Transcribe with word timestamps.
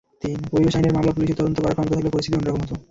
পরিবেশ 0.51 0.73
আইনের 0.77 0.95
মামলা 0.95 1.15
পুলিশের 1.15 1.39
তদন্ত 1.39 1.57
করার 1.61 1.75
ক্ষমতা 1.77 1.95
থাকলে 1.97 2.13
পরিস্থিতি 2.13 2.35
অন্য 2.37 2.47
রকম 2.47 2.61
হতো। 2.63 2.75